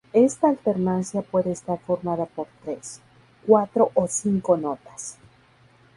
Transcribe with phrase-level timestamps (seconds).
[0.13, 3.01] Esta alternancia puede estar formada por tres,
[3.45, 5.19] cuatro o cinco notas.